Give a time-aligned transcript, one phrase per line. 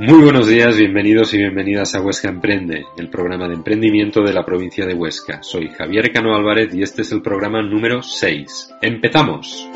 [0.00, 4.46] Muy buenos días, bienvenidos y bienvenidas a Huesca Emprende, el programa de emprendimiento de la
[4.46, 5.42] provincia de Huesca.
[5.42, 8.76] Soy Javier Cano Álvarez y este es el programa número 6.
[8.80, 9.68] ¡Empezamos!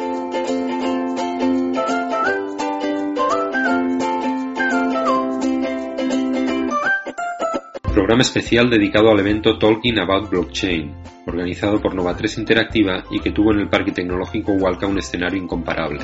[7.93, 10.91] Programa especial dedicado al evento Talking About Blockchain,
[11.27, 16.01] organizado por Nova3 Interactiva y que tuvo en el Parque Tecnológico Hualca un escenario incomparable.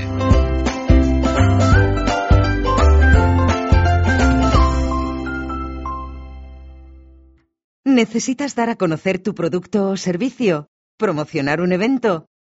[8.02, 10.68] ¿Necesitas dar a conocer tu producto o servicio?
[10.96, 12.12] ¿Promocionar un evento?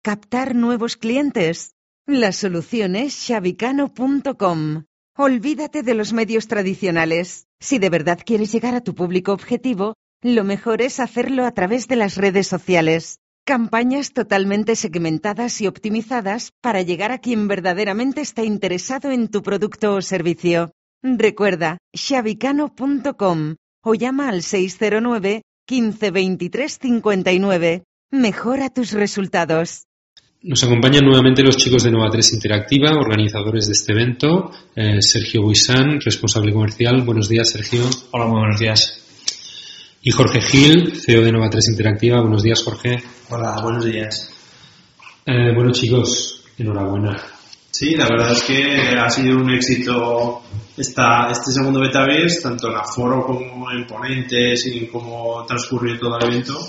[0.03, 1.73] ¿Captar nuevos clientes?
[2.05, 4.83] La solución es shabicano.com.
[5.17, 7.47] Olvídate de los medios tradicionales.
[7.59, 11.87] Si de verdad quieres llegar a tu público objetivo, lo mejor es hacerlo a través
[11.87, 13.17] de las redes sociales.
[13.43, 19.95] Campañas totalmente segmentadas y optimizadas para llegar a quien verdaderamente está interesado en tu producto
[19.95, 20.71] o servicio.
[21.01, 27.83] Recuerda, shabicano.com o llama al 609 15 23 59.
[28.11, 29.85] Mejora tus resultados.
[30.43, 34.51] Nos acompañan nuevamente los chicos de Nova 3 Interactiva, organizadores de este evento.
[34.75, 37.03] Eh, Sergio Buisán, responsable comercial.
[37.03, 37.83] Buenos días, Sergio.
[38.11, 38.97] Hola, muy buenos días.
[40.01, 42.21] Y Jorge Gil, CEO de Nova 3 Interactiva.
[42.21, 43.03] Buenos días, Jorge.
[43.29, 44.31] Hola, buenos días.
[45.27, 47.21] Eh, bueno, chicos, enhorabuena.
[47.71, 50.43] Sí, la verdad es que ha sido un éxito
[50.75, 56.17] esta, este segundo Betaverse, tanto en aforo como en ponentes y en cómo transcurrió todo
[56.19, 56.59] el evento.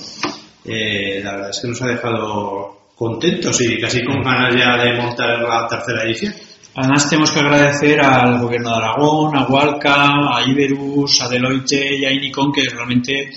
[0.64, 4.96] Eh, la verdad es que nos ha dejado contentos y casi con ganas ya de
[4.96, 6.34] montar la tercera edición.
[6.76, 12.04] Además tenemos que agradecer al gobierno de Aragón, a Hualca, a Iberus, a Deloitte y
[12.04, 13.30] a Inicon que realmente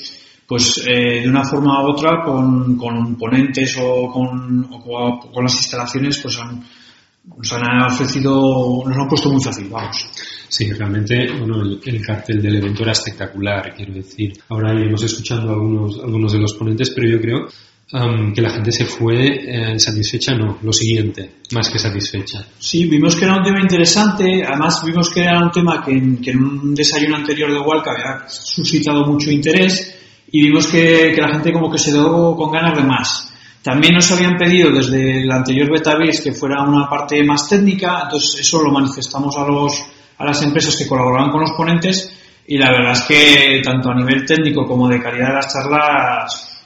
[0.47, 5.55] pues eh, de una forma u otra con, con ponentes o con, o con las
[5.55, 6.63] instalaciones pues han,
[7.37, 10.07] nos han ofrecido, nos han puesto muy fácil, vamos.
[10.47, 14.33] Sí, realmente bueno, el, el, cartel del evento era espectacular, quiero decir.
[14.49, 17.47] Ahora iremos escuchando algunos, algunos de los ponentes, pero yo creo
[17.93, 22.45] um, que la gente se fue eh, satisfecha, no, lo siguiente, más que satisfecha.
[22.59, 26.17] Sí, vimos que era un tema interesante, además vimos que era un tema que en,
[26.17, 29.97] que en un desayuno anterior de Hualca había suscitado mucho interés
[30.31, 33.31] y vimos que, que la gente como que se dio con ganas de más.
[33.65, 38.41] También nos habían pedido desde el anterior Betavis que fuera una parte más técnica, entonces
[38.41, 39.83] eso lo manifestamos a, los,
[40.19, 42.11] a las empresas que colaboraban con los ponentes
[42.45, 46.63] y la verdad es que tanto a nivel técnico como de calidad de las charlas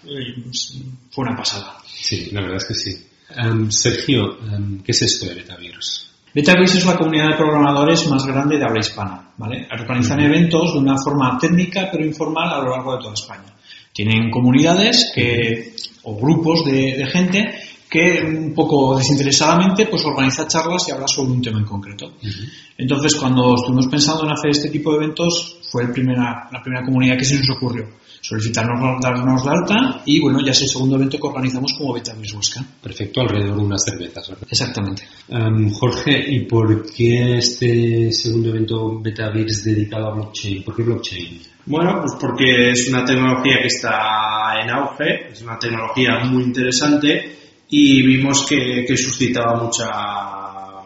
[1.09, 1.77] fue una pasada.
[1.85, 3.07] Sí, la verdad es que sí.
[3.45, 6.11] Um, Sergio, um, ¿qué es esto de Betavirus?
[6.33, 9.69] Betavirus es la comunidad de programadores más grande de habla hispana, ¿vale?
[9.71, 10.25] Organizan uh -huh.
[10.25, 13.55] eventos de una forma técnica pero informal a lo largo de toda España.
[13.93, 20.87] Tienen comunidades que, o grupos de, de, gente que un poco desinteresadamente pues organiza charlas
[20.87, 22.07] y habla sobre un tema en concreto.
[22.07, 22.49] Uh -huh.
[22.77, 26.85] Entonces, cuando estuvimos pensando en hacer este tipo de eventos, fue el primera, la primera
[26.85, 27.87] comunidad que se nos ocurrió.
[28.21, 32.33] Solicitarnos darnos de alta y bueno, ya es el segundo evento que organizamos como Betavis
[32.33, 32.63] Huesca.
[32.81, 34.47] Perfecto, alrededor de unas cervezas, ¿verdad?
[34.49, 35.03] Exactamente.
[35.29, 40.63] Um, Jorge, ¿y por qué este segundo evento Betavis dedicado a blockchain?
[40.63, 41.41] ¿Por qué blockchain?
[41.65, 47.37] Bueno, pues porque es una tecnología que está en auge, es una tecnología muy interesante
[47.69, 49.89] y vimos que, que suscitaba mucha,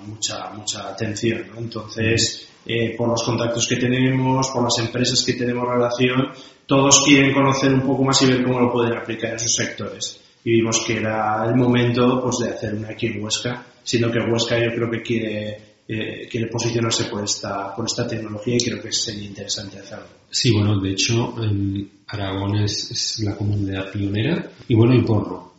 [0.05, 1.47] mucha, mucha atención.
[1.53, 1.59] ¿no?
[1.59, 6.31] Entonces, eh, por los contactos que tenemos, por las empresas que tenemos relación,
[6.66, 10.19] todos quieren conocer un poco más y ver cómo lo pueden aplicar en sus sectores.
[10.44, 14.19] Y vimos que era el momento pues, de hacer una aquí en Huesca, siendo que
[14.19, 15.57] Huesca yo creo que quiere,
[15.88, 20.07] eh, quiere posicionarse por esta, por esta tecnología y creo que sería interesante hacerlo.
[20.29, 25.53] Sí, bueno, de hecho, eh, Aragón es, es, la comunidad pionera y bueno, y por,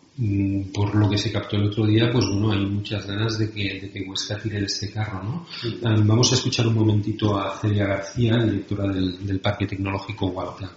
[0.72, 3.80] por lo que se captó el otro día, pues bueno, hay muchas ganas de que,
[3.80, 5.46] de que Huesca tire de este carro, ¿no?
[5.60, 5.80] Sí.
[5.82, 10.70] Vamos a escuchar un momentito a Celia García, directora del, del Parque Tecnológico Hualca.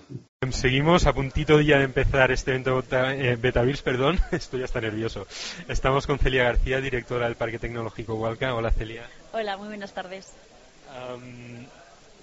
[0.51, 5.25] Seguimos a puntito ya de empezar este evento eh, Betavirs, perdón, estoy hasta nervioso.
[5.67, 8.53] Estamos con Celia García, directora del Parque Tecnológico Hualca.
[8.53, 9.09] Hola Celia.
[9.33, 10.33] Hola, muy buenas tardes.
[10.89, 11.65] Um,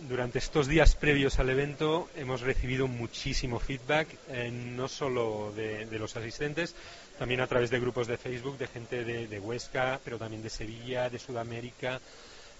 [0.08, 5.98] durante estos días previos al evento hemos recibido muchísimo feedback, eh, no solo de, de,
[5.98, 6.76] los asistentes,
[7.18, 11.10] también a través de grupos de Facebook de gente de, Huesca, pero también de Sevilla,
[11.10, 12.00] de Sudamérica.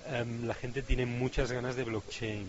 [0.07, 2.47] Um, la gente tiene muchas ganas de blockchain.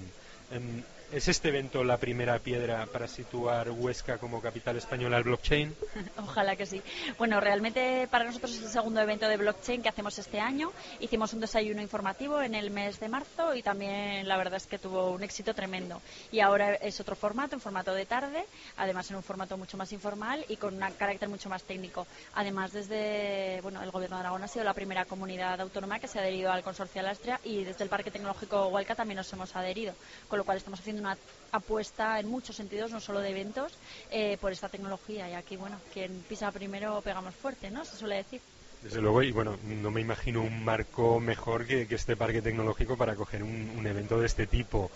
[0.51, 0.83] Um,
[1.15, 5.73] ¿Es este evento la primera piedra para situar Huesca como capital española del blockchain?
[6.17, 6.81] Ojalá que sí.
[7.17, 10.73] Bueno, realmente para nosotros es el segundo evento de blockchain que hacemos este año.
[10.99, 14.77] Hicimos un desayuno informativo en el mes de marzo y también la verdad es que
[14.77, 16.01] tuvo un éxito tremendo.
[16.33, 18.43] Y ahora es otro formato, en formato de tarde,
[18.75, 22.07] además en un formato mucho más informal y con un carácter mucho más técnico.
[22.33, 26.19] Además, desde bueno, el Gobierno de Aragón ha sido la primera comunidad autónoma que se
[26.19, 29.93] ha adherido al consorcio Alastria y desde el Parque Tecnológico Hualca también nos hemos adherido,
[30.27, 31.17] con lo cual estamos haciendo una
[31.51, 33.73] apuesta en muchos sentidos, no solo de eventos,
[34.11, 35.29] eh, por esta tecnología.
[35.29, 37.85] Y aquí, bueno, quien pisa primero pegamos fuerte, ¿no?
[37.85, 38.41] Se suele decir.
[38.81, 43.15] Desde luego, y bueno, no me imagino un marco mejor que, este parque tecnológico para
[43.15, 44.91] coger un, evento de este tipo.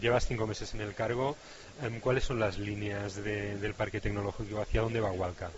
[0.00, 1.36] llevas cinco meses en el cargo.
[2.00, 4.60] ¿Cuáles son las líneas del parque tecnológico?
[4.60, 5.50] ¿Hacia dónde va Hualca?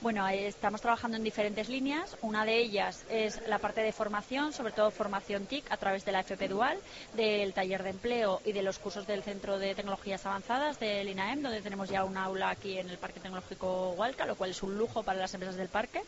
[0.00, 2.16] Bueno, estamos trabajando en diferentes líneas.
[2.22, 6.12] Una de ellas es la parte de formación, sobre todo formación TIC a través de
[6.12, 6.78] la FP Dual,
[7.14, 11.42] del taller de empleo y de los cursos del Centro de Tecnologías Avanzadas del INAEM,
[11.42, 14.78] donde tenemos ya un aula aquí en el Parque Tecnológico Hualca, lo cual es un
[14.78, 16.00] lujo para las empresas del parque.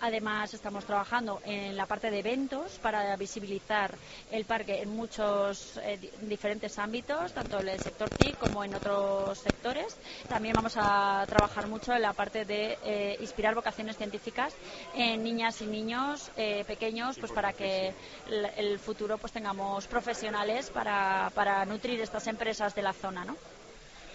[0.00, 3.94] Además, estamos trabajando en la parte de eventos para visibilizar
[4.30, 9.38] el parque en muchos eh, diferentes ámbitos, tanto en el sector TIC como en otros
[9.38, 9.96] sectores.
[10.28, 14.54] También vamos a trabajar mucho en la parte de eh, inspirar vocaciones científicas
[14.94, 17.92] en niñas y niños eh, pequeños, pues para que
[18.28, 23.36] el, el, futuro pues tengamos profesionales para, para nutrir estas empresas de la zona, ¿no?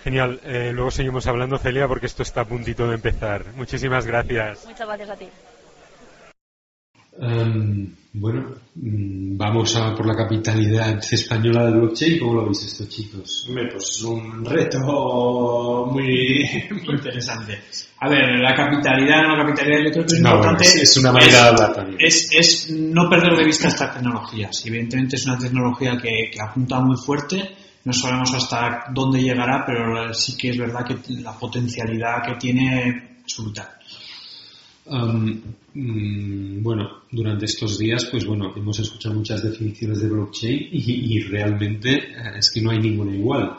[0.04, 0.40] Genial.
[0.74, 3.46] luego seguimos hablando, Celia, porque esto está a puntito de empezar.
[3.56, 4.66] Muchísimas gracias.
[4.66, 5.28] Muchas gracias a ti.
[7.20, 12.20] Em, bueno, mm, vamos a por la capitalidad española del blockchain.
[12.20, 13.46] ¿Cómo lo veis esto, chicos?
[13.48, 16.46] Hombre, pues es un reto muy,
[16.88, 17.60] interesante.
[18.00, 20.64] A ver, la capitalidad, no la capitalidad, yo creo que es importante.
[20.66, 21.98] Es, una manera de hablar también.
[22.00, 24.66] Es, es, no perder de vista estas tecnologías.
[24.66, 27.56] Evidentemente es una tecnología que, que apunta muy fuerte.
[27.86, 33.22] No sabemos hasta dónde llegará, pero sí que es verdad que la potencialidad que tiene
[33.26, 33.77] es brutal.
[34.90, 41.94] Mm, bueno, durante estos días, pues bueno, hemos escuchado muchas definiciones de blockchain y, realmente
[41.94, 43.58] eh, es que no hay ninguna igual.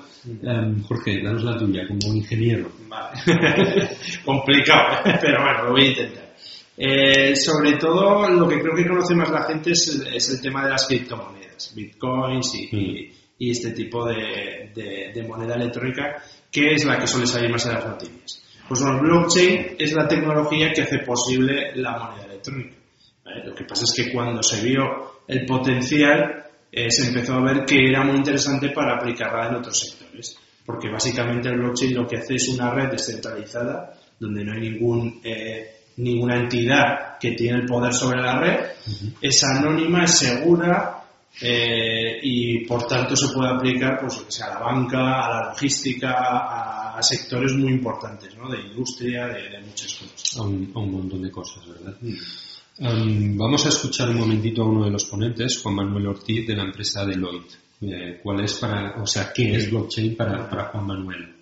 [0.86, 2.70] Jorge, danos la tuya como ingeniero.
[2.88, 3.20] Vale.
[4.24, 6.34] Complicado, pero bueno, lo voy a intentar.
[6.76, 10.70] Eh, sobre todo, lo que creo que conoce más la gente es el, tema de
[10.70, 17.26] las criptomonedas, bitcoins y, este tipo de, de moneda electrónica, que es la que suele
[17.26, 18.47] salir más en las noticias.
[18.68, 22.76] Pues bueno, blockchain es la tecnología que hace posible la moneda electrónica.
[23.44, 27.64] Lo que pasa es que cuando se vio el potencial, eh, se empezó a ver
[27.64, 30.36] que era muy interesante para aplicarla en otros sectores.
[30.66, 35.20] Porque básicamente el blockchain lo que hace es una red descentralizada, donde no hay ningún,
[35.24, 38.60] eh, ninguna entidad que tiene el poder sobre la red.
[39.20, 40.97] Es anónima, es segura,
[41.40, 47.02] eh, y por tanto se puede aplicar pues, a la banca, a la logística, a
[47.02, 48.48] sectores muy importantes, ¿no?
[48.48, 50.36] De industria, de, muchas cosas.
[50.36, 51.96] A un, montón de cosas, ¿verdad?
[52.80, 56.56] Um, vamos a escuchar un momentito a uno de los ponentes, Juan Manuel Ortiz, de
[56.56, 57.56] la empresa Deloitte.
[57.80, 61.37] Eh, ¿Cuál es para, o sea, qué es blockchain para, para Juan Manuel?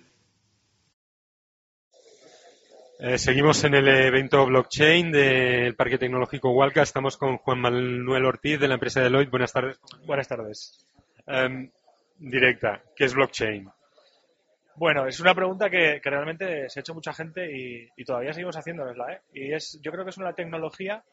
[2.99, 6.81] Eh, seguimos en el evento blockchain del Parque Tecnológico Hualca.
[6.81, 9.29] Estamos con Juan Manuel Ortiz de la empresa Deloitte.
[9.29, 9.79] Buenas tardes.
[10.03, 10.83] Buenas tardes.
[11.27, 11.69] Um,
[12.17, 13.69] directa, ¿qué es blockchain?
[14.77, 19.13] Bueno, es una pregunta que, realmente se ha hecho mucha gente y, todavía seguimos haciéndonosla.
[19.13, 19.21] ¿eh?
[19.31, 21.03] Y es, yo creo que es una tecnología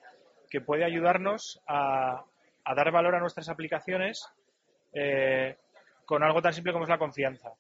[0.48, 2.25] que puede ayudarnos a,
[2.64, 4.26] dar valor a nuestras aplicaciones
[4.94, 5.56] eh,
[6.06, 7.50] con algo tan simple como es la confianza.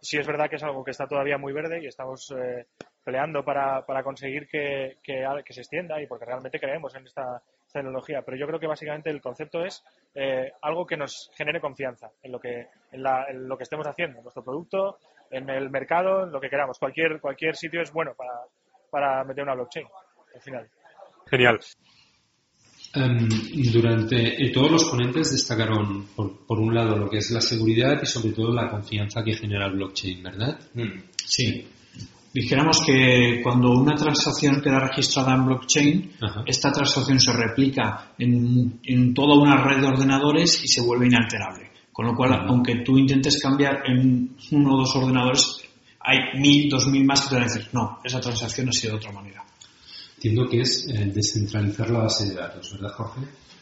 [0.00, 2.66] Sí es verdad que es algo que está todavía muy verde y estamos eh,
[3.04, 7.42] peleando para, conseguir que, se extienda y porque realmente creemos en esta,
[7.72, 9.82] tecnología, pero yo creo que básicamente el concepto es
[10.14, 13.02] eh, algo que nos genere confianza en lo que, en,
[13.48, 16.78] lo que estemos haciendo, en nuestro producto, en el mercado, en lo que queramos.
[16.78, 18.30] Cualquier, cualquier sitio es bueno para,
[18.90, 19.88] para meter una blockchain,
[20.36, 20.68] al final.
[21.26, 21.58] Genial.
[22.94, 23.28] Em,
[23.72, 28.00] durante eh, todos los ponentes destacaron, por, por, un lado, lo que es la seguridad
[28.00, 30.60] y sobre todo la confianza que genera el blockchain, ¿verdad?
[30.74, 31.00] Mm.
[31.16, 31.73] Sí
[32.34, 36.10] dijéramos que cuando una transacción queda registrada en blockchain,
[36.44, 41.70] esta transacción se replica en, toda una red de ordenadores y se vuelve inalterable.
[41.92, 45.62] Con lo cual, aunque tú intentes cambiar en uno o dos ordenadores,
[46.00, 48.94] hay mil, dos mil más que te van a decir, no, esa transacción ha sido
[48.94, 49.44] de otra manera.
[50.16, 53.20] Entiendo que es eh, descentralizar la base de datos, ¿verdad, Jorge?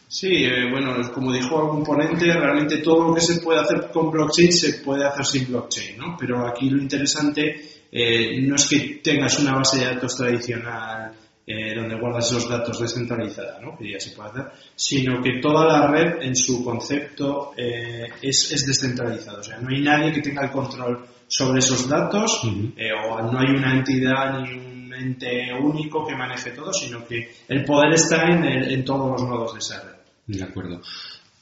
[0.08, 4.10] Sí, eh, bueno, como dijo algún ponente, realmente todo lo que se puede hacer con
[4.10, 6.16] blockchain se puede hacer sin blockchain, ¿no?
[6.18, 11.12] Pero aquí lo interesante eh, no es que tengas una base de datos tradicional
[11.44, 13.76] eh, donde guardas esos datos descentralizada, ¿no?
[13.76, 18.52] que ya se puede hacer, sino que toda la red en su concepto eh, es,
[18.52, 19.40] es, descentralizado.
[19.40, 22.42] O sea, no hay nadie que tenga el control sobre esos datos
[22.76, 27.32] eh, o no hay una entidad ni un ente único que maneje todo, sino que
[27.48, 29.96] el poder está en, en todos los nodos de esa red.
[30.26, 30.80] De acuerdo.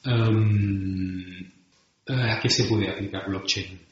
[0.03, 1.51] Um,
[2.07, 3.90] ¿A qué se puede aplicar blockchain?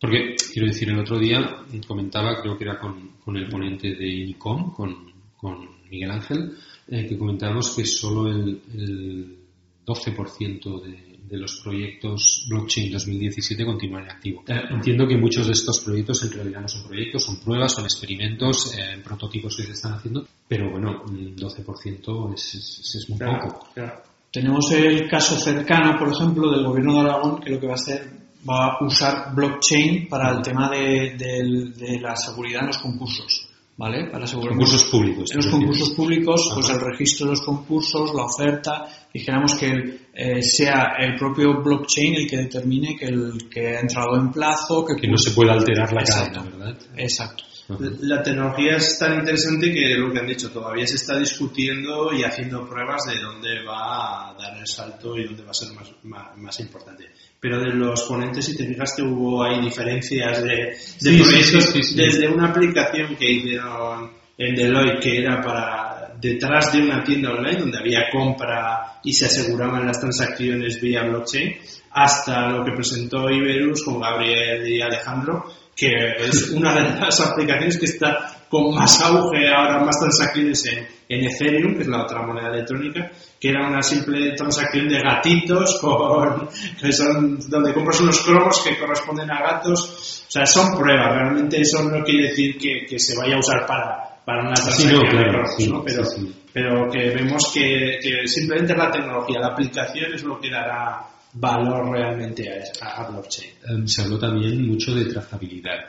[0.00, 4.08] Porque, quiero decir, el otro día comentaba, creo que era con, con el ponente de
[4.08, 6.52] INICOM, con con Miguel Ángel,
[6.88, 9.38] eh, que comentábamos que solo el, el
[9.86, 14.44] 12% de, de, los proyectos blockchain 2017 continúan en activo.
[14.46, 17.84] Eh, entiendo que muchos de estos proyectos en realidad no son proyectos, son pruebas, son
[17.84, 23.18] experimentos, eh, prototipos que se están haciendo, pero bueno, un 12% es, es, es muy
[23.18, 23.68] claro, poco.
[23.72, 24.02] Claro.
[24.30, 27.76] Tenemos el caso cercano, por ejemplo, del gobierno de Aragón, que lo que va a
[27.76, 32.78] hacer va a usar blockchain para el tema de, de, de la seguridad en los
[32.78, 33.50] concursos.
[33.80, 34.10] ¿vale?
[34.10, 35.30] Para asegurar concursos públicos.
[35.30, 39.70] En los concursos públicos, pues el registro de los concursos, la oferta, dijéramos que
[40.12, 44.84] eh, sea el propio blockchain el que determine que el que ha entrado en plazo,
[44.84, 46.76] que, que no se pueda alterar la cadena, ¿verdad?
[46.94, 47.44] Exacto.
[47.78, 52.24] La tecnología es tan interesante que lo que han dicho, todavía se está discutiendo y
[52.24, 55.92] haciendo pruebas de dónde va a dar el salto y dónde va a ser más,
[56.02, 57.06] más, más importante.
[57.38, 61.82] Pero de los ponentes, si te fijaste, hubo ahí diferencias de, de sí, proyectos, sí,
[61.82, 67.30] sí, desde una aplicación que hicieron en Deloitte que era para detrás de una tienda
[67.30, 71.56] online donde había compra y se aseguraban las transacciones vía blockchain,
[71.92, 75.44] hasta lo que presentó Iberus con Gabriel y Alejandro,
[75.80, 75.88] que
[76.28, 81.24] es una de las aplicaciones que está con más auge ahora, más transacciones en, en
[81.24, 83.10] Ethereum, que es la otra moneda electrónica,
[83.40, 86.46] que era una simple transacción de gatitos con,
[86.78, 90.24] que son donde compras unos cromos que corresponden a gatos.
[90.28, 93.64] O sea, son pruebas, realmente eso no quiere decir que, que se vaya a usar
[93.66, 95.82] para, para una transacción sí, no, claro, de cromos, sí, ¿no?
[95.82, 100.50] Pero, sí, pero que vemos que, que, simplemente la tecnología, la aplicación es lo que
[100.50, 102.48] dará valor realmente
[102.80, 103.50] a, a blockchain.
[103.70, 105.88] Um, se habló también mucho de trazabilidad.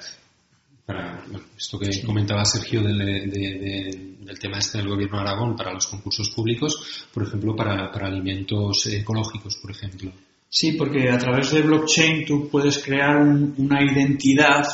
[0.86, 2.04] Para bueno, esto que sí.
[2.04, 6.30] comentaba Sergio del, de, de, del tema este del gobierno de Aragón para los concursos
[6.32, 10.12] públicos, por ejemplo, para, para alimentos ecológicos, por ejemplo.
[10.50, 14.66] Sí, porque a través de blockchain tú puedes crear un, una identidad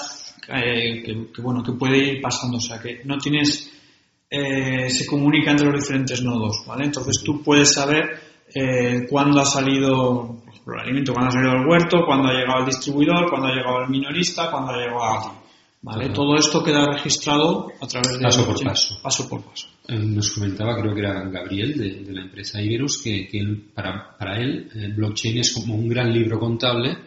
[0.47, 3.71] eh, que, que, bueno que puede ir pasando, o sea que no tienes
[4.29, 6.85] eh, se comunica entre los diferentes nodos, ¿vale?
[6.85, 8.19] Entonces tú puedes saber
[8.53, 10.43] eh, cuándo ha salido
[10.75, 13.77] el alimento, cuándo ha salido del huerto, cuándo ha llegado al distribuidor, cuándo ha llegado
[13.77, 15.37] al minorista, cuándo ha llegado a ti.
[15.79, 16.09] ¿Vale?
[16.09, 18.99] Todo esto queda registrado a través de paso por paso.
[19.01, 19.67] paso por paso.
[19.87, 24.17] Nos comentaba, creo que era Gabriel de, de la empresa Iberus, que, que él, para,
[24.17, 26.97] para, él el blockchain es como un gran libro contable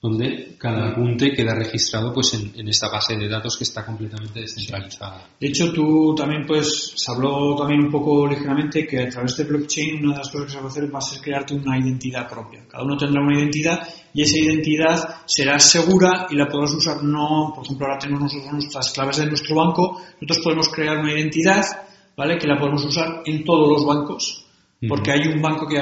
[0.00, 5.26] donde cada apunte queda registrado pues en, esta base de datos que está completamente descentralizada.
[5.40, 9.44] De hecho, tú también pues se habló también un poco ligeramente que a través de
[9.44, 11.78] blockchain una de las cosas que se va a hacer va a ser crearte una
[11.78, 12.66] identidad propia.
[12.68, 17.52] Cada uno tendrá una identidad y esa identidad será segura y la podrás usar no,
[17.54, 21.64] por ejemplo, ahora tenemos nosotros nuestras claves de nuestro banco, nosotros podemos crear una identidad,
[22.16, 22.38] ¿vale?
[22.38, 24.45] Que la podemos usar en todos los bancos
[24.88, 25.78] porque hay un banco que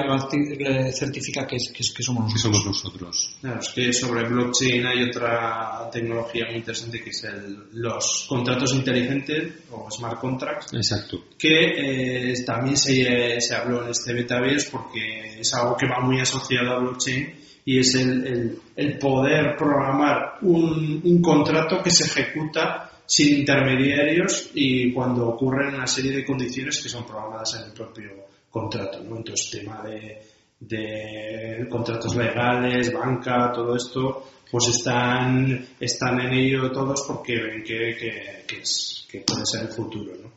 [0.92, 2.32] certifica que, que, que somos nosotros.
[2.32, 3.36] Que somos nosotros.
[3.40, 8.72] Claro, es que sobre blockchain hay otra tecnología muy interesante que es el, los contratos
[8.72, 10.72] inteligentes o smart contracts.
[10.74, 11.24] Exacto.
[11.36, 16.20] Que eh, también se, se, habló en este Betaverse porque es algo que va muy
[16.20, 17.34] asociado a blockchain
[17.64, 24.50] y es el, el, el poder programar un, un contrato que se ejecuta sin intermediarios
[24.54, 29.16] y cuando ocurren una serie de condiciones que son programadas en el propio contrato, ¿no?
[29.16, 37.34] Entonces, tema de, contratos legales, banca, todo esto, pues están, están en ello todos porque
[37.34, 40.32] ven que, que, que, es, que puede ser el futuro, ¿no?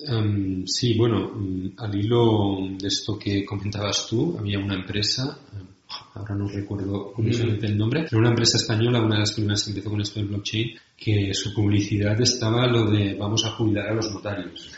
[0.00, 1.32] Um, sí, bueno,
[1.76, 5.38] al hilo de esto que comentabas tú, había una empresa,
[6.14, 9.70] ahora no recuerdo curiosamente el nombre, pero una empresa española, una de las primeras que
[9.70, 13.94] empezó con esto del blockchain, que su publicidad estaba lo de vamos a jubilar a
[13.94, 14.70] los notarios.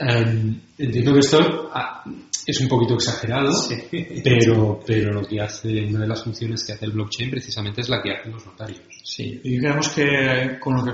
[0.00, 2.04] um, entiendo que esto ah,
[2.46, 3.76] es un poquito exagerado, sí.
[4.22, 7.88] pero, pero lo que hace, una de las funciones que hace el blockchain precisamente es
[7.88, 8.80] la que hacen los notarios.
[9.02, 10.92] Sí, y creemos que con lo que,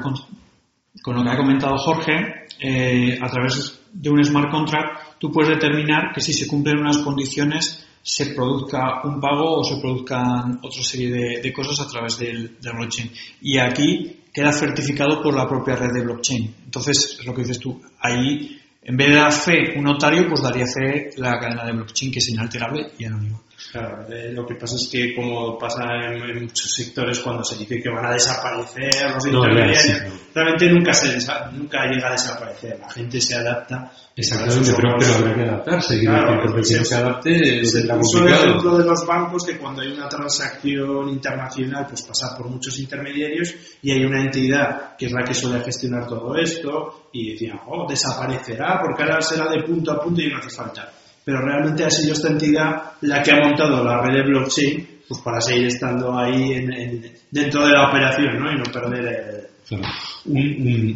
[1.02, 5.50] con lo que ha comentado Jorge, eh, a través de un smart contract, tú puedes
[5.50, 10.82] determinar que si se cumplen unas condiciones se produzca un pago o se produzcan otra
[10.82, 13.11] serie de, cosas a través del, blockchain.
[13.40, 16.54] Y aquí queda certificado por la propia red de blockchain.
[16.64, 20.43] Entonces, es lo que dices tú, ahí en vez de dar fe un notario, pues
[20.43, 23.41] daría fe la cadena de blockchain que es inalterable y anónima.
[23.71, 27.57] Claro, eh, lo que pasa es que como pasa en, en muchos sectores cuando se
[27.57, 30.11] dice que van a desaparecer los No, intermediarios, no.
[30.35, 32.79] realmente nunca se desa- nunca llega a desaparecer.
[32.81, 33.93] La gente se adapta.
[34.17, 36.01] Exactamente, pero, pero habrá que adaptarse.
[36.01, 39.57] Claro, porque quien no es- se adapte lo Es el ejemplo de los bancos que
[39.59, 45.07] cuando hay una transacción internacional pues pasa por muchos intermediarios y hay una entidad que
[45.07, 49.62] es la que suele gestionar todo esto y decían, oh, desaparecerá porque ahora será de
[49.62, 50.93] punto a punto y no hace falta.
[51.25, 55.21] Pero realmente ha sido esta entidad la que ha montado la red de blockchain pues
[55.21, 58.52] para seguir estando ahí en- en- dentro de la operación ¿no?
[58.52, 59.76] y no perder el...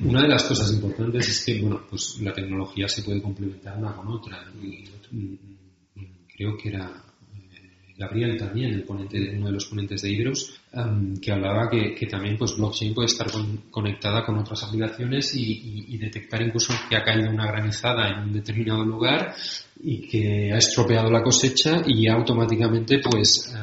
[0.05, 3.93] Una de las cosas importantes es que, bueno, pues la tecnología se puede complementar una
[3.95, 4.45] con otra.
[4.63, 5.35] Y, mm,
[6.37, 6.91] creo que era
[7.35, 12.07] eh, Gabriel también, el ponente, uno de los ponentes de Ibros, em, que hablaba que,
[12.07, 16.97] también pues blockchain puede estar con- conectada con otras aplicaciones y, y- detectar incluso que
[16.97, 19.35] ha caído una granizada en un determinado lugar
[19.83, 23.55] y que ha estropeado la cosecha y automáticamente pues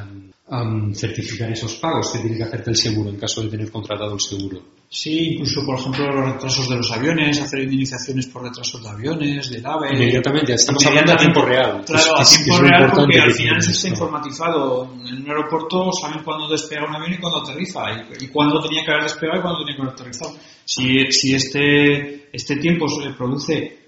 [0.50, 4.14] em, certificar esos pagos que tiene que hacerte el seguro en caso de tener contratado
[4.14, 4.60] el seguro.
[4.88, 9.50] Sí, incluso, por ejemplo, los retrasos de los aviones, hacer indemnizaciones por retrasos de aviones,
[9.50, 9.88] del AVE.
[9.94, 11.82] Inmediatamente, estamos hablando a tiempo real.
[11.84, 14.92] Claro, a Es- es- tiempo es real porque al final eso está informatizado.
[15.08, 17.80] En un aeropuerto saben cuándo despega un avión y cuándo aterriza
[18.20, 20.36] y, y cuándo tenía que haber despegado y cuándo tenía que haber aterrizado.
[20.64, 23.83] Si, si este, este tiempo se le produce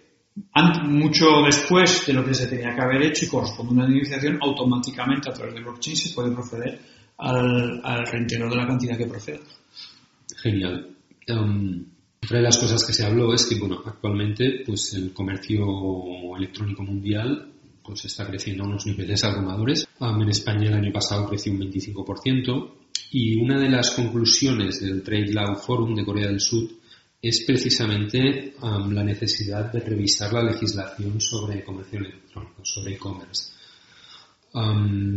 [0.85, 4.39] mucho después de lo que se tenía que haber hecho y corresponde a una indemnización,
[4.43, 6.79] automáticamente a través de blockchain se puede proceder
[7.19, 9.41] al, al de la cantidad que proceda.
[10.43, 10.95] Genial.
[11.29, 11.87] Um,
[12.23, 15.65] otra de las cosas que se habló es que, bueno, actualmente, pues el comercio
[16.37, 17.53] electrónico mundial
[17.83, 19.87] pues está creciendo a unos niveles abrumadores.
[20.01, 22.73] Um, en España el año pasado creció un 25%
[23.13, 26.69] y una de las conclusiones del Trade Law Forum de Corea del Sur
[27.29, 33.53] es precisamente la necesidad de revisar la legislación sobre comercio electrónico, sobre e-commerce.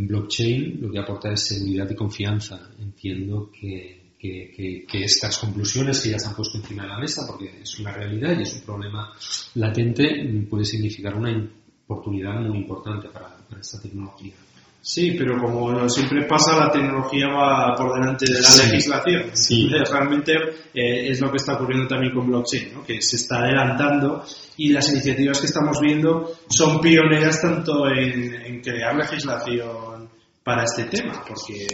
[0.08, 2.70] Blockchain lo que aporta es seguridad y confianza.
[2.80, 7.62] Entiendo que, que- estas conclusiones que ya se han puesto encima de la mesa, porque
[7.62, 9.14] es una realidad y es un problema
[9.56, 11.50] latente, puede significar una
[11.88, 14.34] oportunidad muy importante para esta tecnología.
[14.82, 18.68] Sí, pero como siempre pasa, la tecnología va por delante de la Sí.
[18.70, 19.24] legislación.
[19.34, 19.70] Sí.
[19.70, 20.34] Realmente
[20.74, 22.84] eh, es lo que está ocurriendo también con blockchain, ¿no?
[22.86, 24.24] que se está adelantando
[24.58, 30.10] y las iniciativas que estamos viendo son pioneras tanto en, en crear legislación
[30.44, 31.68] para este tema, porque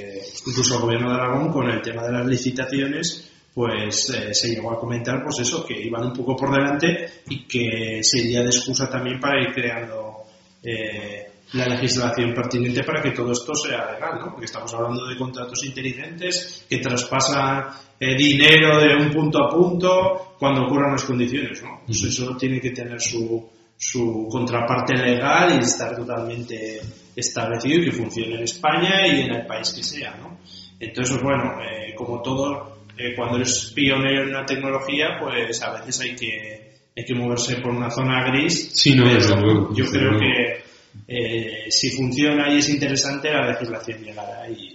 [0.48, 4.72] incluso el gobierno de Aragón con el tema de las licitaciones pues eh, se llegó
[4.74, 8.90] a comentar pues eso, que iban un poco por delante y que sería de excusa
[8.90, 10.24] también para ir creando
[10.62, 14.32] eh, la legislación pertinente para que todo esto sea legal, ¿no?
[14.32, 17.68] Porque estamos hablando de contratos inteligentes que traspasan
[18.00, 21.82] eh, dinero de un punto a punto cuando ocurran las condiciones, ¿no?
[21.86, 26.82] Pues eso tiene que tener su, su contraparte legal y estar totalmente
[27.16, 30.40] establecido y que funcione en España y en el país que sea, ¿no?
[30.80, 36.02] Entonces, bueno, eh, como todo, eh, cuando eres pionero en una tecnología, pues a veces
[36.02, 38.72] hay que, hay que moverse por una zona gris.
[38.74, 40.65] Sí, no, pero Yo creo que
[41.08, 44.74] eh, si funciona y es interesante, la legislación llegará y,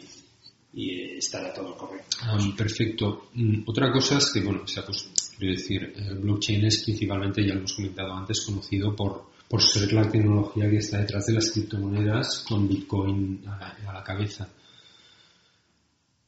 [1.18, 2.16] estará todo correcto.
[2.22, 3.30] Ah, perfecto.
[3.34, 7.54] Mm, Otra cosa es que, bueno, o sea, pues, quiero decir, blockchain es principalmente, ya
[7.54, 11.50] lo hemos comentado antes, conocido por, por ser la tecnología que está detrás de las
[11.50, 14.48] criptomonedas con Bitcoin a la, a la cabeza.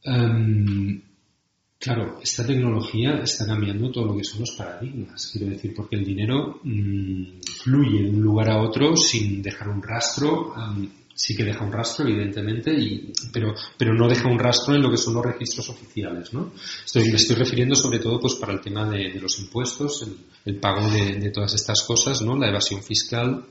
[0.04, 1.00] Em,
[1.82, 6.04] claro, esta tecnología está cambiando todo lo que son los paradigmas, quiero decir, porque el
[6.04, 10.54] dinero mm, fluye de un lugar a otro sin dejar un rastro.
[11.12, 12.70] sí que deja un rastro, evidentemente,
[13.32, 16.52] pero, pero no deja un rastro en lo que son los registros oficiales, ¿no?
[16.84, 20.06] Estoy, me estoy refiriendo sobre todo pues para el tema de, los impuestos,
[20.44, 22.36] el, pago de, de todas estas cosas, ¿no?
[22.36, 23.44] La evasión fiscal.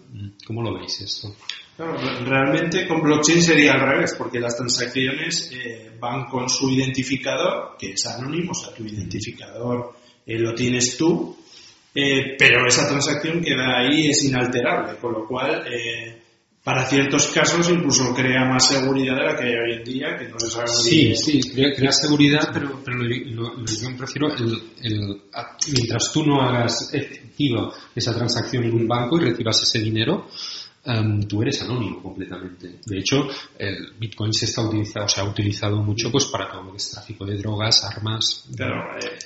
[0.48, 1.36] ¿Cómo lo veis esto?
[1.82, 7.76] Claro, realmente con blockchain sería al revés, porque las transacciones eh, van con su identificador,
[7.80, 9.94] que es anónimo, o sea, tu identificador
[10.26, 11.36] eh, lo tienes tú,
[11.96, 16.22] eh, pero esa transacción queda ahí, es inalterable, con lo cual, eh,
[16.64, 20.28] para ciertos casos incluso crea más seguridad de la que hay hoy en día, que
[20.30, 21.16] no se sabe Sí, bien.
[21.18, 25.22] sí, crea, crea seguridad, pero, pero lo, lo- lo que yo me refiero, el, el-
[25.34, 30.28] a- mientras tú no hagas efectiva esa transacción en un banco y recibas ese dinero,
[30.86, 32.80] em, tú eres anónimo completamente.
[32.86, 36.72] De hecho, el Bitcoin se está utilizando, se ha utilizado mucho pues para todo lo
[36.72, 38.46] que es tráfico de drogas, armas.
[38.56, 39.18] Claro, eh,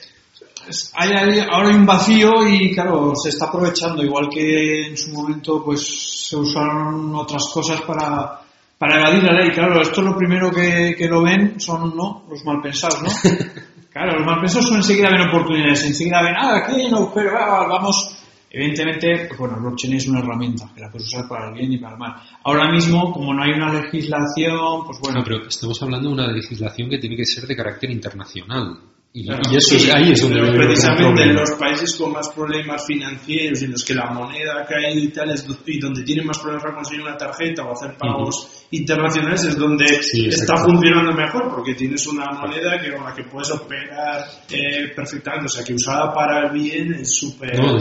[0.93, 5.63] hay- ahora hay un vacío y claro, se está aprovechando, igual que en su momento
[5.63, 8.41] pues se usaron otras cosas para,
[8.77, 9.51] para evadir la ley.
[9.51, 12.23] Claro, esto es lo primero que, que lo ven son ¿no?
[12.29, 13.09] los malpensados, ¿no?
[13.95, 17.65] Claro, los malpensados son enseguida ven oportunidades, enseguida ven, ah, aquí hay un agujero, ah,
[17.65, 18.17] vamos,
[18.57, 21.95] Evidentemente, bueno, blockchain es una herramienta que la puedes usar para el bien y para
[21.95, 22.15] el mal.
[22.41, 25.19] Ahora mismo, como no hay una legislación, pues bueno.
[25.19, 28.79] No, pero estamos hablando de una legislación que tiene que ser de carácter internacional.
[29.17, 32.85] Y, Claro, y eso es, ahí es donde precisamente en los países con más problemas
[32.85, 36.37] financieros en los que la moneda ha caído y tal es y donde tienen más
[36.37, 41.49] problemas para conseguir una tarjeta o hacer pagos internacionales es donde Sí, está funcionando mejor
[41.49, 45.73] porque tienes una moneda que con la que puedes operar eh, perfectamente o sea que
[45.73, 47.77] usada para el bien es súper No,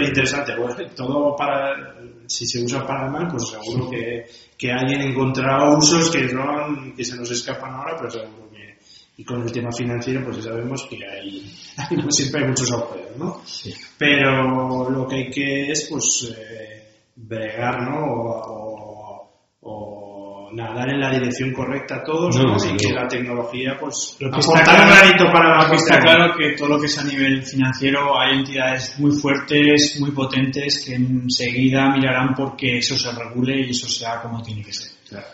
[0.00, 0.56] interesante.
[0.56, 1.94] Bueno, todo para
[2.26, 4.24] si se usa para el mal pues seguro que,
[4.56, 8.47] que alguien encontrará usos que son que se nos escapan ahora pero seguro
[9.18, 11.52] y con el tema financiero pues ya sabemos que hay,
[12.02, 13.42] pues siempre hay muchos agujeros ¿no?
[13.98, 17.98] pero lo que hay que es pues eh, bregar ¿no?
[18.06, 19.28] o, o-
[19.60, 22.56] o nadar en la dirección correcta todos No, ¿no?
[22.74, 25.70] y que la tecnología pues Lo que aportar está un claro- granito para la Lo
[25.70, 29.98] que está claro que todo lo que es a nivel financiero hay entidades muy fuertes,
[30.00, 34.72] muy potentes que enseguida mirarán porque eso se regule y eso sea como tiene que
[34.72, 34.90] ser.
[35.08, 35.26] Claro.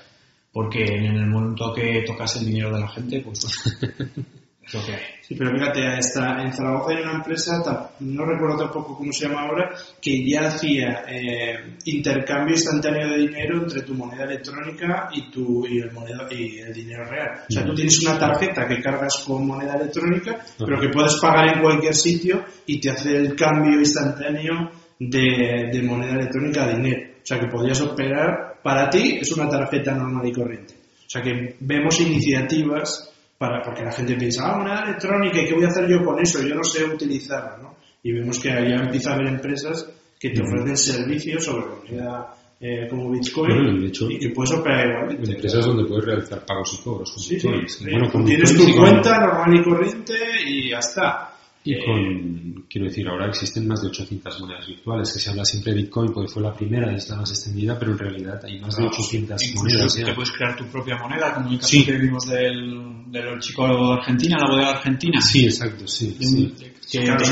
[0.55, 3.45] Porque en el momento que tocas el dinero de la gente, pues
[4.63, 5.03] es lo que hay.
[5.21, 9.71] Sí, pero fíjate, en Zaragoza hay una empresa, no recuerdo tampoco cómo se llama ahora,
[10.01, 15.81] que ya hacía eh, intercambio instantáneo de dinero entre tu moneda electrónica y tu y
[15.81, 17.41] el, moneda, y el dinero real.
[17.49, 21.57] O sea, tú tienes una tarjeta que cargas con moneda electrónica, pero que puedes pagar
[21.57, 27.15] en cualquier sitio y te hace el cambio instantáneo de, de moneda electrónica a dinero.
[27.17, 30.75] O sea, que podrías operar, para ti es una tarjeta normal y corriente.
[31.07, 35.55] O sea, que vemos iniciativas para, porque la gente piensa, ah, moneda electrónica, ¿y qué
[35.55, 36.43] voy a hacer yo con eso?
[36.43, 37.77] Yo no sé utilizarla, ¿no?
[38.03, 39.87] Y vemos que ya empieza a haber empresas
[40.19, 44.53] que te ofrecen servicios sobre moneda eh, como Bitcoin Bueno, de hecho, y que puedes
[44.53, 45.33] operar igualmente.
[45.33, 47.49] Empresas donde puedes realizar pagos y cobros Sí, sí.
[47.67, 47.85] sí.
[47.91, 50.15] Bueno, con Tienes tu cuenta normal y corriente
[50.47, 51.34] y ya está.
[51.67, 55.45] Y Eh, con, quiero decir, ahora existen más de 800 monedas virtuales, que se habla
[55.47, 58.41] siempre de Bitcoin porque fue la primera y es la más extendida, pero en realidad
[58.45, 60.15] hay más de 800 Incluso monedas te ya.
[60.15, 61.85] puedes crear tu propia moneda, como en el caso Sí.
[61.87, 65.21] que vimos del, del chico de Argentina, la bodega argentina.
[65.23, 66.15] Sí, exacto, sí.
[66.21, 66.55] sí.
[66.91, 67.25] que, Claro.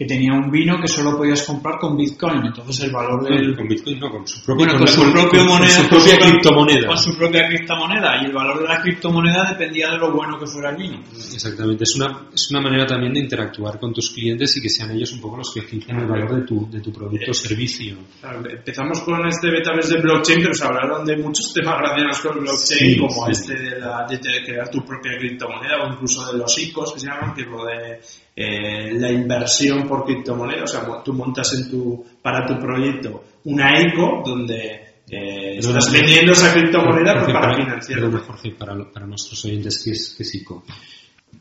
[0.00, 2.46] Que tenía un vino que solo podías comprar con Bitcoin.
[2.46, 5.48] Entonces el valor del, Con Bitcoin no, con su propia, Bueno, con su propia con
[5.48, 6.86] moneda, su con propia su- criptomoneda.
[6.88, 10.46] con su propia criptomoneda y el valor de la criptomoneda dependía de lo bueno que
[10.46, 11.02] fuera el vino.
[11.34, 14.90] Exactamente, es una, es una manera también de interactuar con tus clientes y que sean
[14.92, 17.98] ellos un poco los que fijen el valor de tu, de tu producto o servicio.
[18.22, 22.40] Claro, Empezamos con este Betabes de blockchain que nos hablaron de muchos temas relacionados con
[22.40, 23.32] blockchain, Sí, como sí.
[23.32, 27.06] este de, la, de crear tu propia criptomoneda o incluso de los ICOs que se
[27.06, 28.00] llaman, que es lo de
[28.42, 30.64] eh, la inversión por criptomoneda.
[30.64, 36.32] O sea, tú montas en tu, para tu proyecto una ICO donde eh, estás vendiendo
[36.32, 38.00] esa criptomoneda pues, para para- financiar.
[38.22, 40.64] Jorge, para, para nuestros oyentes, ¿qué es, qué es ICO?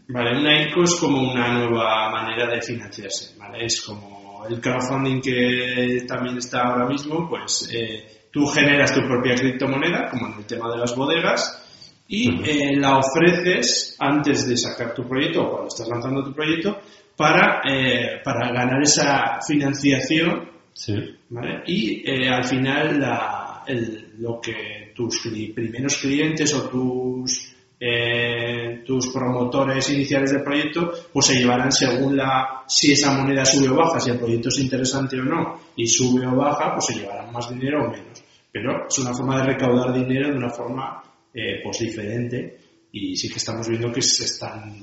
[0.09, 3.65] Vale, una ICO es como una nueva manera de financiarse, ¿vale?
[3.65, 9.35] Es como el crowdfunding que también está ahora mismo, pues eh, tú generas tu propia
[9.35, 11.68] criptomoneda, como en el tema de las bodegas,
[12.09, 16.77] y eh, la ofreces antes de sacar tu proyecto o cuando estás lanzando tu proyecto
[17.15, 20.93] para, eh, para ganar esa financiación Sí.
[21.29, 21.61] ¿vale?
[21.67, 25.21] Y eh, al final la- el- lo que tus
[25.53, 32.63] primeros clientes o tus eh, tus promotores iniciales del proyecto pues se llevarán según la
[32.67, 36.25] si esa moneda sube o baja, si el proyecto es interesante o no y sube
[36.27, 38.21] o baja, pues se llevarán más dinero o menos.
[38.51, 41.01] Pero es una forma de recaudar dinero de una forma
[41.33, 42.59] eh, pues diferente
[42.91, 44.73] y sí que estamos viendo que se están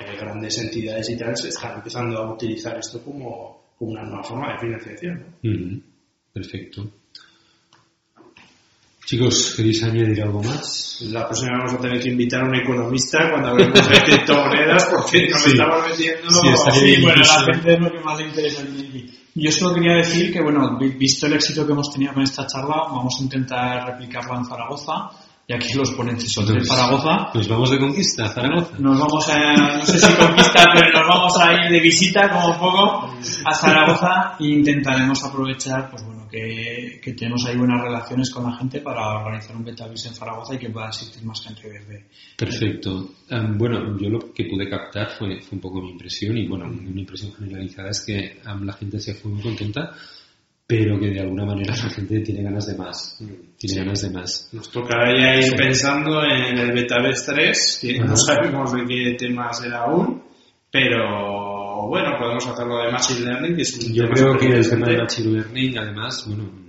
[0.00, 4.22] eh, grandes entidades y tal se están empezando a utilizar esto como, como una nueva
[4.24, 5.20] forma de financiación.
[5.42, 5.50] ¿no?
[5.50, 5.82] Ujú,
[6.32, 6.90] Perfecto.
[9.04, 11.00] Chicos, ¿queréis añadir algo más?
[11.10, 15.28] La próxima vamos a tener que invitar a un economista cuando hablemos de criptomonedas porque
[15.28, 15.50] nos Sí.
[15.50, 16.30] estamos metiendo...
[16.30, 16.48] Sí,
[16.96, 18.62] Sí, bueno, la gente es lo que más le interesa.
[19.34, 22.46] Yo solo quería decir que, bueno, vi- visto el éxito que hemos tenido con esta
[22.46, 24.92] charla, vamos a intentar replicarla en Zaragoza,
[25.52, 27.30] y aquí los ponentes son de Zaragoza.
[27.34, 28.78] Nos vamos de conquista a Zaragoza.
[28.78, 32.54] Nos vamos a, no sé si conquista, pero nos vamos a ir de visita como
[32.54, 38.30] un poco a Zaragoza e intentaremos aprovechar, pues bueno, que, que tenemos ahí buenas relaciones
[38.30, 41.68] con la gente para organizar un Betavis en Zaragoza y que pueda asistir más gente
[41.68, 43.10] desde, Perfecto.
[43.28, 46.66] Em, bueno, yo lo que pude captar fue, fue un poco mi impresión y bueno,
[46.66, 49.92] mi impresión generalizada es que em, la gente se fue muy contenta,
[50.66, 53.18] pero que de alguna manera la gente tiene ganas de más.
[53.58, 54.48] Tiene ganas de más.
[54.52, 58.04] Nos tocará ya ir pensando en el Betaverse 3, que Ajá.
[58.04, 60.22] no sabemos de qué tema será aún,
[60.70, 64.68] pero bueno, podemos hacerlo de Machine Learning, que es un Yo tema creo que el
[64.70, 66.61] tema de Machine Learning, además, bueno,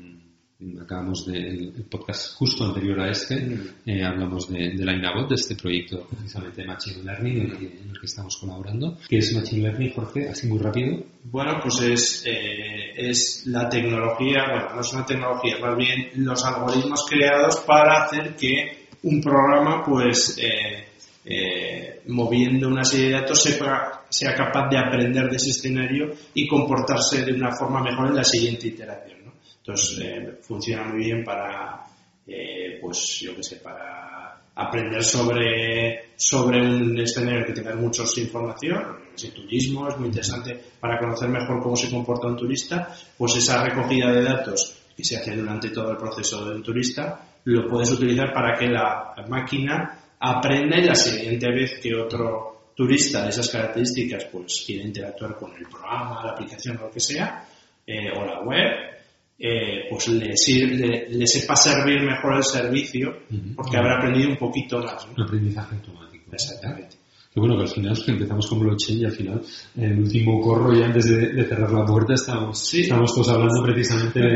[0.82, 3.62] acabamos de, el podcast justo anterior a este, Mm.
[3.86, 7.58] eh, hablamos de, de la Inabot, de este proyecto precisamente de Machine Learning en el,
[7.58, 8.98] que, en el que estamos colaborando.
[9.10, 10.30] ¿Qué es Machine Learning, Jorge?
[10.30, 11.04] Así muy rápido.
[11.26, 16.44] Bueno, pues es, eh, es la tecnología, bueno, no es una tecnología, más bien los
[16.46, 20.86] algoritmos creados para hacer que un programa, pues, eh,
[21.26, 26.48] eh, moviendo una serie de datos, sepa- sea capaz de aprender de ese escenario y
[26.48, 29.20] comportarse de una forma mejor en la siguiente iteración.
[29.26, 29.33] ¿no?
[29.66, 31.86] Entonces, eh, funciona muy bien para,
[32.28, 38.98] eh, pues, yo qué sé, para aprender sobre, sobre un escenario que tenga mucha información,
[39.16, 43.64] ese turismo es muy interesante para conocer mejor cómo se comporta un turista, pues esa
[43.64, 47.92] recogida de datos que se hace durante todo el proceso de un turista, lo puedes
[47.92, 53.50] utilizar para que la máquina aprenda y la siguiente vez que otro turista de esas
[53.50, 57.46] características pues quiere interactuar con el programa, la aplicación lo que sea,
[57.86, 58.93] eh, o la web,
[59.40, 63.14] eh, pues le, sir- le- le sepa servir mejor el servicio
[63.56, 65.06] porque habrá aprendido un poquito más.
[65.08, 65.14] ¿no?
[65.18, 66.24] Un aprendizaje automático.
[66.32, 66.98] Exactamente.
[67.34, 69.42] Que bueno, que al final que empezamos con blockchain y al final
[69.76, 72.82] en el último corro ya antes de, de cerrar la puerta estamos, Sí.
[72.82, 74.28] estamos todos hablando precisamente de,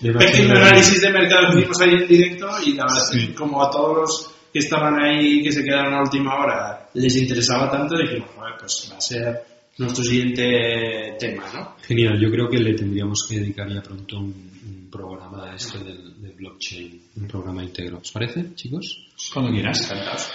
[0.00, 3.34] de Pequeño análisis de mercado que hicimos ahí en directo y la verdad es que
[3.34, 7.68] como a todos los que estaban ahí que se quedaron a última hora les interesaba
[7.68, 9.42] tanto, dijimos, bueno, pues va a ser
[9.78, 11.76] nuestro siguiente tema, ¿no?
[11.82, 15.78] Genial, yo creo que le tendríamos que dedicar ya pronto un, un programa a esto
[15.78, 17.98] del, del blockchain, un programa íntegro.
[17.98, 19.08] ¿Os parece, chicos?
[19.32, 19.90] Cuando quieras.
[19.90, 20.30] Encantados.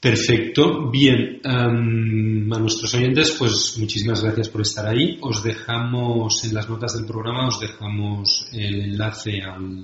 [0.00, 1.40] Perfecto, bien.
[1.44, 5.18] em, a nuestros oyentes, pues muchísimas gracias por estar ahí.
[5.20, 9.82] Os dejamos en las notas del programa, os dejamos el enlace al,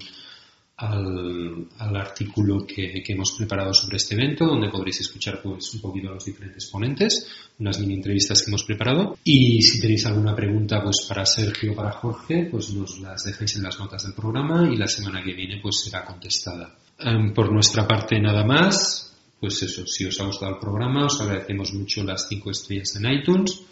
[0.79, 5.81] al, al artículo que, que hemos preparado sobre este evento, donde podréis escuchar pues un
[5.81, 9.17] poquito a los diferentes ponentes, unas mini entrevistas que hemos preparado.
[9.25, 13.57] Y si tenéis alguna pregunta pues para Sergio o para Jorge, pues nos las dejáis
[13.57, 16.75] en las notas del programa y la semana que viene pues será contestada.
[16.99, 19.03] Em, por nuestra parte nada más.
[19.39, 23.13] Pues eso, si os ha gustado el programa, os agradecemos mucho las 5 estrellas en
[23.13, 23.63] iTunes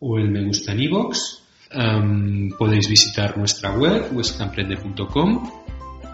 [0.00, 1.18] o el me gusta en iVoox.
[1.70, 5.61] Em, podéis visitar nuestra web, westamprende.com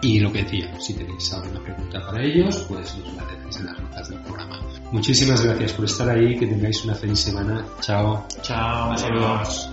[0.01, 3.65] y lo que decía, si tenéis alguna pregunta para ellos, pues nos la dejáis en
[3.65, 4.61] las notas del programa.
[4.91, 7.65] Muchísimas gracias por estar ahí, que tengáis una feliz semana.
[7.81, 8.25] Chao.
[8.41, 9.69] Chao, saludos.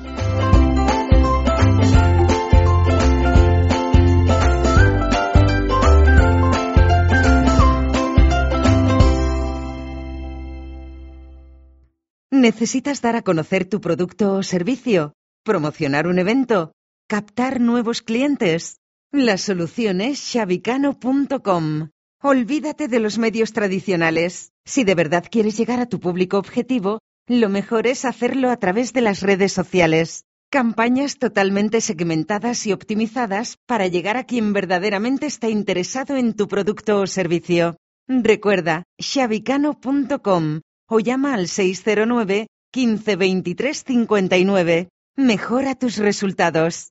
[12.30, 15.14] ¿Necesitas dar a conocer tu producto o servicio?
[15.44, 16.72] ¿Promocionar un evento?
[17.08, 18.78] ¿Captar nuevos clientes?
[19.12, 21.90] La solución es shabicano.com.
[22.22, 24.50] Olvídate de los medios tradicionales.
[24.64, 28.92] Si de verdad quieres llegar a tu público objetivo, lo mejor es hacerlo a través
[28.92, 30.24] de las redes sociales.
[30.50, 37.00] Campañas totalmente segmentadas y optimizadas para llegar a quien verdaderamente está interesado en tu producto
[37.00, 37.76] o servicio.
[38.08, 44.88] Recuerda, shabicano.com o llama al 609 15 23 59.
[45.16, 46.90] Mejora tus resultados.